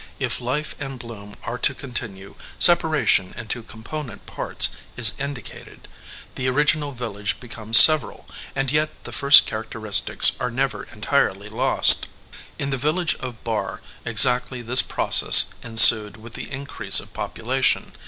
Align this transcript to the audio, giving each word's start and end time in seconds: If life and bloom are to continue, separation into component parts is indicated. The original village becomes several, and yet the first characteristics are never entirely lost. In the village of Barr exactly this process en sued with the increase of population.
If 0.17 0.41
life 0.41 0.73
and 0.79 0.97
bloom 0.97 1.35
are 1.43 1.59
to 1.59 1.75
continue, 1.75 2.33
separation 2.57 3.35
into 3.37 3.61
component 3.61 4.25
parts 4.25 4.69
is 4.97 5.13
indicated. 5.19 5.87
The 6.33 6.49
original 6.49 6.91
village 6.91 7.39
becomes 7.39 7.77
several, 7.77 8.27
and 8.55 8.71
yet 8.71 9.03
the 9.03 9.11
first 9.11 9.45
characteristics 9.45 10.31
are 10.39 10.49
never 10.49 10.85
entirely 10.85 11.49
lost. 11.49 12.07
In 12.57 12.71
the 12.71 12.77
village 12.81 13.13
of 13.19 13.43
Barr 13.43 13.81
exactly 14.03 14.63
this 14.63 14.81
process 14.81 15.53
en 15.61 15.77
sued 15.77 16.17
with 16.17 16.33
the 16.33 16.49
increase 16.51 16.99
of 16.99 17.13
population. 17.13 17.91